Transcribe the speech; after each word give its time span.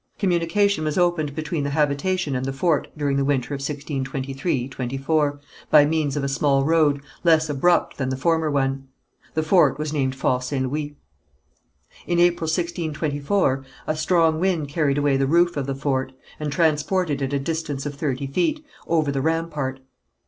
Communication 0.17 0.83
was 0.83 0.97
opened 0.97 1.35
between 1.35 1.63
the 1.63 1.69
habitation 1.69 2.35
and 2.35 2.43
the 2.47 2.51
fort 2.51 2.87
during 2.97 3.17
the 3.17 3.23
winter 3.23 3.53
of 3.53 3.59
1623 3.59 4.97
4, 4.97 5.39
by 5.69 5.85
means 5.85 6.17
of 6.17 6.23
a 6.23 6.27
small 6.27 6.65
road, 6.65 7.01
less 7.23 7.51
abrupt 7.51 7.99
than 7.99 8.09
the 8.09 8.17
former 8.17 8.49
one. 8.49 8.87
The 9.35 9.43
fort 9.43 9.77
was 9.77 9.93
named 9.93 10.15
Fort 10.15 10.43
St. 10.43 10.67
Louis. 10.71 10.95
In 12.07 12.17
April 12.17 12.45
1624, 12.47 13.63
a 13.85 13.95
strong 13.95 14.39
wind 14.39 14.69
carried 14.69 14.97
away 14.97 15.17
the 15.17 15.27
roof 15.27 15.55
of 15.55 15.67
the 15.67 15.75
fort, 15.75 16.13
and 16.39 16.51
transported 16.51 17.21
it 17.21 17.31
a 17.31 17.37
distance 17.37 17.85
of 17.85 17.93
thirty 17.93 18.25
feet, 18.25 18.65
over 18.87 19.11
the 19.11 19.21
rampart. 19.21 19.81